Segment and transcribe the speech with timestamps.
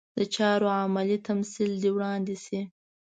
[0.17, 2.61] د چارو عملي تمثیل دې وړاندې شي.